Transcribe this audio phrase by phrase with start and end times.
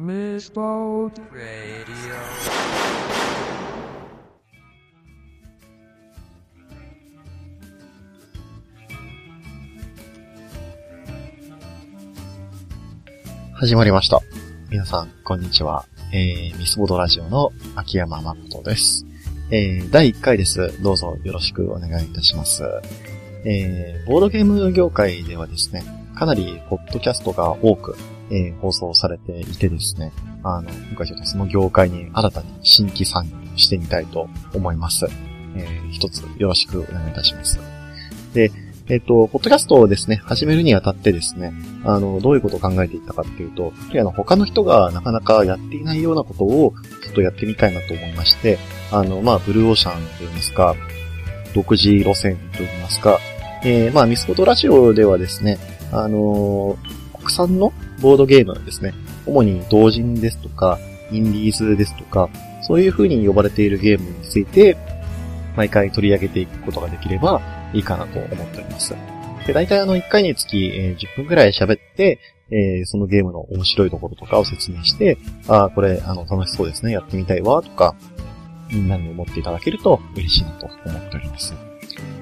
[0.00, 1.84] Mistboat Radio.
[13.54, 14.20] 始まりました。
[14.70, 15.84] 皆さん、こんにちは。
[16.12, 19.04] えー、ミスボードラジオの秋山誠です。
[19.50, 20.80] えー、第1回です。
[20.80, 22.62] どうぞよろしくお願いいたします。
[23.44, 25.82] えー、ボードゲーム業界ではですね、
[26.14, 27.96] かなりポッドキャストが多く、
[28.30, 35.06] えー放送されていてですね、あの、今回ちょっとその業界に新たに新規参入してみたいと思います。
[35.56, 37.58] えー、一つよろしくお願いいたします。
[38.34, 38.52] で、
[38.90, 41.52] えっ、と、ポッドキャストをですね、始めるにあたってですね、
[41.84, 48.58] あの、どういうことを考えていったかっていうと、あの、他の人がなかなかやっていないようなことを、ちょっとやってみたいなと思いまして、
[48.90, 50.74] あの、まあ、ブルーオーシャンといいますか、
[51.54, 53.18] 独自路線といいますか、
[53.62, 55.58] えー、まあ、ミスコトラジオではですね、
[55.92, 56.98] あのー
[57.28, 58.94] 国産のボードゲームですね、
[59.26, 60.78] 主に同人ですとか、
[61.10, 62.28] インディーズですとか、
[62.62, 64.76] そういう風に呼ばれているゲームについて、
[65.56, 67.40] 毎回取り上げていくことができれば
[67.72, 68.94] いいかなと思っております。
[69.46, 77.94] で、大体あの、1回につき、え10分くらい喋って、えーそのゲームの面白いところとかを説明して、ああ、これ、あの、楽しそうですね、やってみたいわ、とか、
[78.70, 81.54] みんなに思っていただけると嬉しいなと思っております。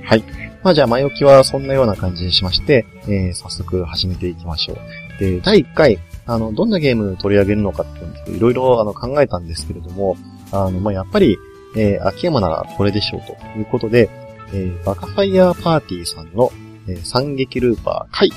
[0.03, 0.25] はい。
[0.63, 4.79] まあじゃあ前置きはそんなような感じにしまして、えー早速始めていきましょう。
[5.19, 10.17] で、第1回、あの、どんなゲーム取り上げるのかっていうのをいろいろあの考えたんですけれども、
[10.53, 11.39] あの、まあやっぱり、
[11.77, 14.09] えー秋山ならこれでしょうということで、
[14.53, 16.51] えーバカファイヤーパーティーさんの、
[16.89, 18.33] えー惨劇ルーパー回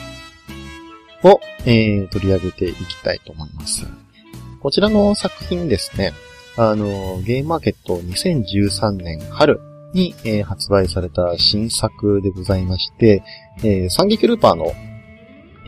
[1.23, 3.87] を、えー取り上げていきたいと思います。
[4.61, 6.13] こちらの作品ですね、
[6.57, 9.59] あの、ゲームマーケット2013年春
[9.93, 13.23] に、えー発売された新作でございまして、
[13.63, 14.73] えー、惨劇ルーパーの、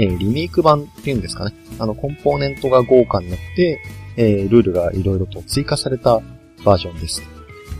[0.02, 1.56] えーリメイク版っていうんですかね。
[1.78, 3.82] あの、コンポーネントが豪華になって、
[4.18, 6.22] えールールがいろいろと追加された
[6.66, 7.22] バージョンです。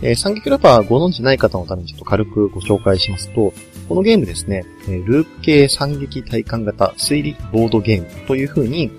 [0.02, 3.52] えー、惨劇ルーパーご存知ない方のためにちょっと軽くご紹介しますと、
[3.88, 8.90] このゲームですね、えーループ系惨劇体感型推理ボードゲームという風に、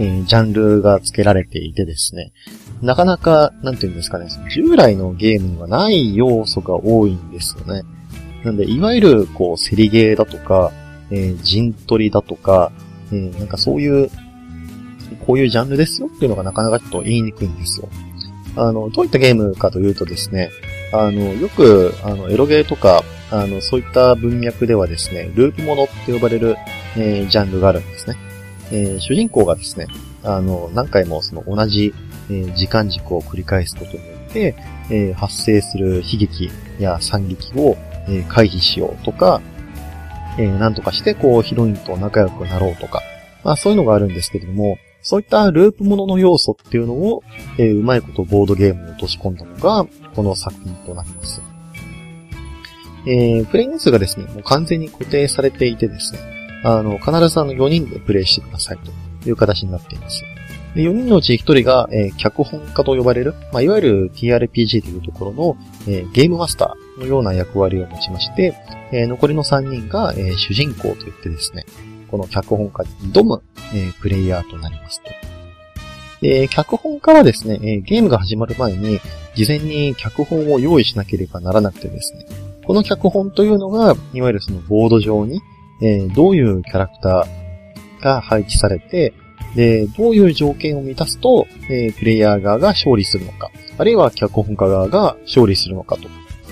[0.00, 2.32] えージャンルが付けられていてですね、
[2.82, 7.82] なかなか、なんていうんですかね、従来のゲームにはない要素が多いんですよね。
[8.44, 10.72] なんで、いわゆる、こう、セリゲーだとか、
[11.10, 12.72] えー陣取りだとか、
[13.12, 14.10] えーなんかそういう、
[15.26, 17.88] こういうジャンルですよっていうのがなかなかちょっと言いにくいんですよ。
[18.56, 20.50] あの、どういったゲームかというとですね、
[20.92, 26.56] あの、よく、あの、エロゲーとか、あの、そういった文脈ではですね、ループものって呼ばれる、
[26.96, 28.16] えージャンルがあるんですね。
[28.72, 29.86] えー主人公がですね、
[30.24, 31.94] あの、何回もその同じ、
[32.28, 34.54] えー時間軸を繰り返すことによって、
[34.90, 36.50] えー発生する悲劇
[36.80, 37.76] や惨劇を、
[38.08, 39.40] えー回避しようとか、
[40.40, 43.02] えーなんとかして、こう、ヒロインと仲良くなろうとか、
[43.44, 47.22] まあそういうのがあるんですけれども、そういったループものの要素っていうのを、
[47.58, 51.42] えーうまいことボードゲームに落とし込んだのが、この作品となります。
[53.06, 56.20] えー、プレイ人数がですね、もう完全に固定されていてですね、
[56.64, 60.22] あの、必ずあの4人でプレイしてくださいという形になっています。
[60.74, 65.56] で4人のうち1人が、えー脚本家と呼ばれる、まあ、いわゆる TRPG というところの、
[65.88, 68.54] えーゲームマスターのような役割を持ちまして、
[68.92, 71.64] えー残りの3人が、え主人公といってですね、
[72.10, 73.42] この脚本家に挑む、
[73.74, 75.10] えプレイヤーとなりますと。
[76.20, 79.00] で、脚本家はですね、えゲームが始まる前に、
[79.34, 82.26] 事前に脚本を用意しなければならなくてですね、
[82.64, 85.40] この脚本というのが、いわゆるそのボード上に、
[85.82, 89.14] えどういうキャラクターが配置されて、
[89.54, 96.08] で、どういう条件を満たすと、えープレイヤー側が勝利するのか、あるいは脚本家側が勝利するのかと。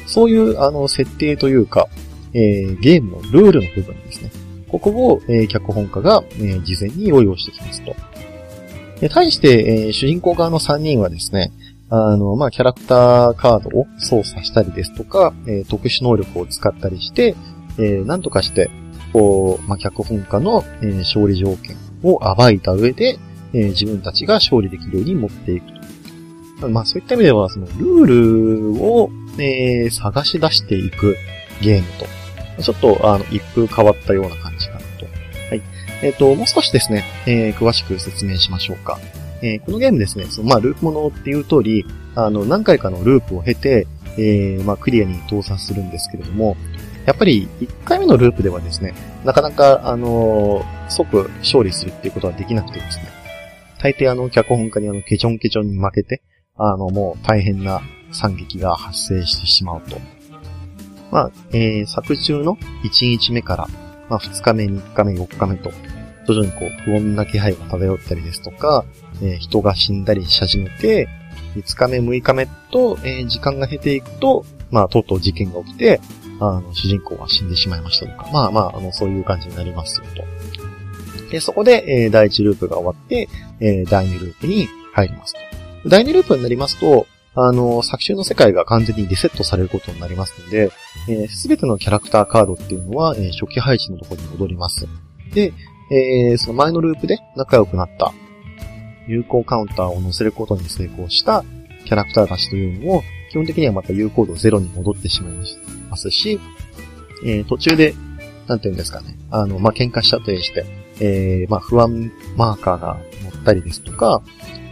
[0.07, 1.89] そういう、あの、設定というか、
[2.35, 4.31] えーゲームのルールの部分ですね。
[4.69, 7.95] ここを、えー脚本家が、えー事前に用意をしてきますと。
[9.01, 11.53] で対して、えー主人公側の3人はですね、
[11.91, 17.37] あの、まあ、キャラクターカードを操作したりですとか、えー特殊能力を使ったりして、
[17.79, 18.71] えーなんとかして、
[19.13, 23.19] こう、まあ、脚本家の、えー勝利条件を暴いた上で、
[23.53, 25.67] えー自分たちが勝利できるように持っていく
[26.61, 26.69] と。
[26.69, 31.17] まあ、そういった意味では、その、ルールを、えー探し出していく
[31.63, 32.63] ゲームと。
[32.63, 35.07] ちょっと、あの、一風変わったような感じかなと。
[35.07, 35.63] はい。
[36.03, 38.99] えっ、と、もう少しですね、えー詳しく説明しましょうか。
[39.41, 41.87] えーこのゲームですね、そのまあ、ループものっていう通り、
[42.17, 43.87] あの、何回かのループを経て、
[44.17, 46.57] えーまあ、クリアに到達するんですけれども、
[47.09, 48.93] やっぱり、1回目のループではですね、
[49.25, 53.05] なかなか、あのー即勝利するっていうことはできなくてですね、
[53.81, 56.23] 大抵あの、脚本家にあの、ケチョンケチョンに負けて、
[56.57, 57.81] あの、もう大変な
[58.13, 59.97] 惨劇が発生してしまうと。
[61.11, 63.67] まあ、えー、作中の1日目から、
[64.11, 65.71] まあ、2日目、3日目、4日目と、
[66.27, 68.85] 徐々にこう、不穏な気配が漂ったりですとか、
[69.23, 71.09] えー、人が死んだりし始めて、
[71.57, 76.01] 5日目、6日目と、えー、時間が経ていくと、まあ、とうとう事件が起きて、
[76.41, 81.31] あの、主人公は死んでしまいましたとか、まあまあ、あの、そういう感じになりますよと。
[81.31, 83.29] で、そこで、えー、第1ループが終わって、
[83.61, 85.41] えー、第2ループに入りますと。
[85.89, 90.75] 第2ループになりますと、あの、作中の世界が完全にリセットされることになりますので、す、
[91.09, 94.89] えー、べ、てのキャラクターカードっていうのは、えー、初期配置のところに戻ります。
[95.33, 95.53] で、
[95.91, 98.13] えー、その前のループで仲良くなった
[99.07, 101.45] 有効カウンターを載せることに成功した
[101.87, 105.35] キャラクターたちというのを、基本的にはまた有効度ゼロに戻ってしまい
[105.91, 106.41] ますし、
[107.25, 107.95] えー、途中で、
[108.47, 110.65] なんていうんですかね、あの、まあ、喧嘩したりして、
[111.01, 114.23] えー、まあ、不安マーカーが載ったりですとか、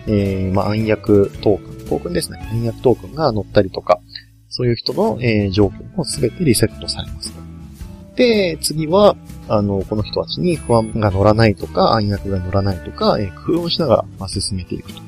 [0.06, 2.38] えー、まあ、暗躍トークン、トークンですね。
[2.50, 4.00] 暗躍トークンが載ったりとか、
[4.49, 7.35] そういう人の、えー、状況もすべてリセットされます。
[8.14, 9.17] で、次は、
[9.49, 15.00] あの、この人たちに不安が乗らないとか、暗躍が乗らないとか、えー、工夫をしながら、まあ、進めていくと。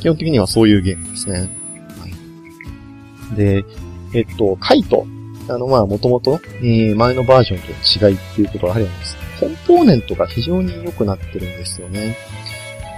[0.00, 1.61] 基本的にはそういうゲームですね。
[3.34, 3.64] で、
[4.14, 5.06] えっと、カイト。
[5.48, 9.16] あの、まあ、もともと、えー、前のバージョンとの違いっていうことはあるんです。
[9.40, 12.16] コンポーネントが非常に良くなってるんですよね。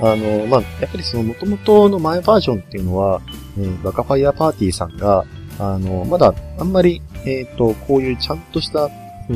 [0.00, 3.22] あの、まあ、やっぱりその元々の前バージョンっていうのは、
[3.58, 5.25] えー、バカファイアパーティーさんが、
[5.58, 8.88] あの、まだあんまり、えっ、ー、と、こういうちゃんとした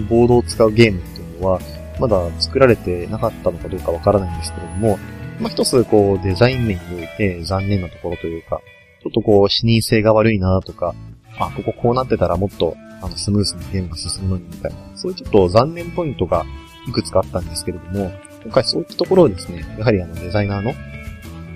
[0.08, 1.60] ボードを使うゲームっていうのは、
[1.98, 4.98] まだ作られてなかったのかどうかわからないんですけれども、
[5.40, 10.94] まあ、一つこうデザイン面において残念なところというか、ょっとこう視認性が悪いなとか、
[11.38, 16.44] あ、こここうなってたらもっとあのスムースにゲームが進むのにみたいな、そういうちょっと残念ポイントが
[16.88, 18.10] いくつかあったんですけれども、
[18.43, 20.75] 今回そういったところをですね、やはりあのデザイナーの、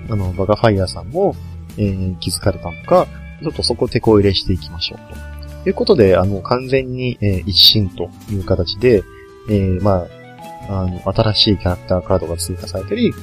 [0.09, 1.35] あの、バガファイヤーさんも、
[1.77, 3.07] えー、気づかれたのか、
[3.41, 5.63] ちょっとそこを手こ入れしていきましょうと。
[5.63, 9.03] ということで、あの、完全に、えー、一新という形で、
[9.49, 10.05] えー、ま
[10.69, 13.13] あ、あの、新しいキャラクターカードが追加されたり、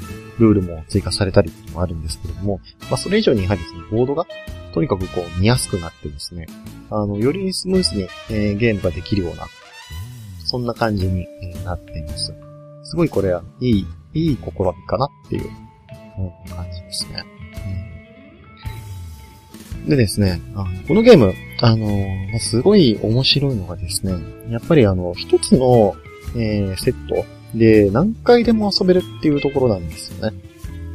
[0.40, 4.26] ルールも追加されたりっていうのもあるんですけれども、まあ、それ以上にやはりですね、ボードが、
[4.72, 6.46] とにかくこう、見やすくなってですね、
[6.90, 9.46] あの、よりスムーズに、えー、ゲームができるような、
[10.44, 11.26] そんな感じに、
[11.64, 12.34] なっています。
[12.82, 15.50] すごいこれは、いい、いい試みかなっていう、
[16.18, 17.24] うん、感じですね。
[17.84, 17.90] うん
[19.88, 24.14] でですね、あこのゲーム、あのすごい面白いのがですね、
[24.50, 25.94] やっぱりあの、一つの、
[26.36, 30.36] えー、セットで何回でも遊べるっていうところなんですよね。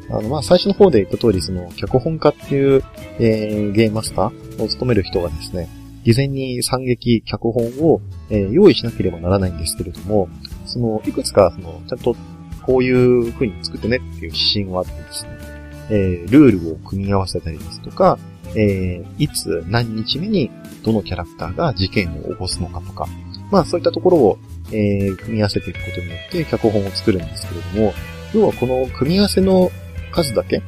[0.10, 2.84] あの、まあ、最初の方で言った通り、その、脚本家っていう、
[3.20, 5.68] えー、ゲームマスターを務める人がですね、
[6.04, 10.30] 事前に惨劇、脚本を、えー、用意しなければならないんですけれども、
[10.68, 12.16] その、いくつか、その、ちゃんと、
[12.62, 15.30] こういう風に作ってねっていう指針はあってですね、
[15.90, 18.18] えー、ルールを組み合わせたりですとか、
[18.56, 20.50] えー、いつ何日目に
[20.84, 23.08] どのキャラクターが事件を起こすのかとか、
[23.52, 24.38] まあそういったところを、
[24.72, 27.94] えー、組み合わせていくことによって脚本を作るんですけれども、
[28.34, 29.72] 要はこの組み合わせの
[30.12, 30.62] 数だけ、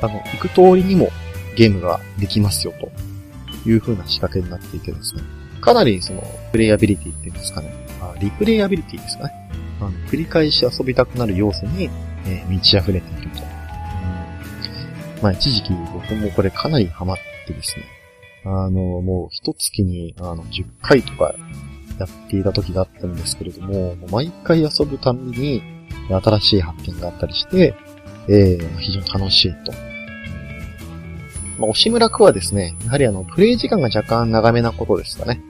[0.00, 1.10] あの、行く通りにも
[1.56, 5.22] ゲームができますよという風な仕掛けになっていてですね、
[5.60, 9.50] かなりその、プレイアビリティっていうんですかね、あリプレイアビリティですかね、
[9.80, 11.90] あの繰り返し遊びたくなる要素に、
[12.26, 13.42] えー、満ち溢れていると。
[15.22, 17.16] まあ一時期僕もこれかなりハマっ
[17.46, 17.84] てですね、
[18.44, 21.34] あの、もう一月にあの10回とか
[22.02, 25.62] やっていた時があったんですけれども、毎回遊ぶたびに
[26.08, 27.74] 新しい発見があったりして、
[28.28, 29.72] えー、非常に楽しいと。
[31.58, 35.40] まあ、押村区はですね、やはりあの、プレイ時間が若干長めなことですかね。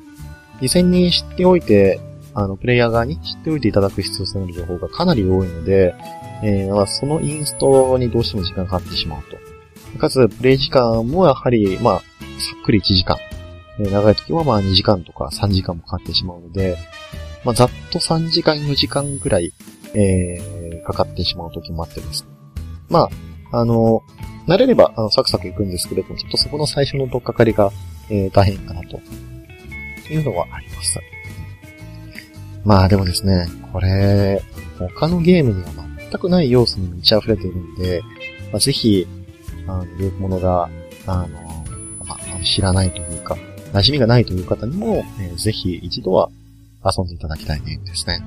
[0.61, 2.01] 事前に知っておいて、
[2.35, 5.95] あの、プレイヤー側に知っておいていただく必要性のある情報がかなり多いので、
[6.43, 9.23] えー、まあ、そのインストにどうしても時間がかかってしまう
[9.93, 9.99] と。
[9.99, 12.03] かつ、プレイ時間もやはり、まあ、さ
[12.61, 13.17] っくり1時間。
[13.87, 16.77] え長い時はまあ2時間とか3時間もかかってしまうので、
[17.45, 19.53] まあ、ざっと3時間4時間ぐらい、
[19.95, 22.27] えー、かかってしまう時もあってです。
[22.89, 23.09] ま
[23.53, 24.03] あ、あの、
[24.47, 27.71] 慣れれば、あの、サクサクいくんですけれども、ちょっとそこの最初のとっかかりが、
[28.11, 29.01] えー、大変かなと。
[30.07, 31.01] というのはあります。
[32.65, 34.41] まあでもですね、これ、
[34.79, 38.03] 他のゲームには全くない要素に満ち溢れているんで、
[38.53, 39.07] まあ、ぜひ、
[39.67, 40.69] あの、いうものが、
[41.07, 41.65] あの、
[42.07, 43.01] まあ、知らないと、
[43.73, 46.31] 馴染みがないという方にも、えー、ぜひ一度は
[46.85, 48.23] 遊んでいただきたいゲームですね。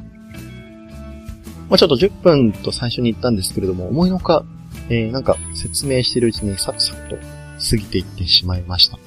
[1.70, 4.46] まあ、ちょっと10分と最初に言ったんですけれども、思いのほか、
[4.90, 9.00] えー、なんか説明してるうちにサクサクと過ぎていってしまいました。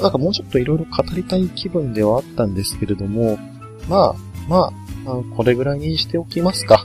[0.00, 3.38] なんかもうちょっといろいろ語りたい気分ではあったんですけれども、
[3.88, 4.14] まあ、
[4.48, 4.72] ま
[5.06, 6.82] あ、あこれぐらいにしておきますか。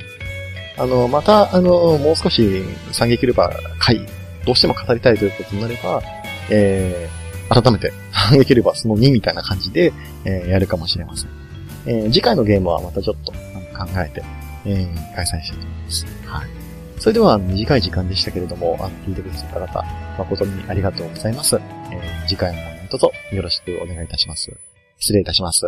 [0.77, 3.99] あの、また、あの、もう少し惨劇ルバー回
[4.45, 6.01] どうしても語りたいということになれば、
[6.49, 7.20] えー、
[7.51, 7.91] 改めて、
[8.31, 9.91] できればその2みたいな感じで、
[10.23, 11.29] えー、やるかもしれません。
[11.85, 13.37] えー、次回のゲームはまたちょっと考
[13.97, 14.23] えて、
[14.65, 16.05] えー、開催したいと思います。
[16.25, 16.47] はい。
[16.99, 19.85] それでは短い時間でしたけれども、あの、聞いてくださった方、
[20.19, 21.55] 誠にありがとうございます。
[21.55, 24.51] えー、次回も何卒よろしくお願いいたします。
[24.99, 25.65] 失礼いたします。